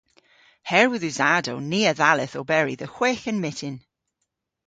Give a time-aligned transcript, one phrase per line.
[0.69, 3.77] Herwydh usadow ni a dhalleth oberi dhe hwegh a'n myttin.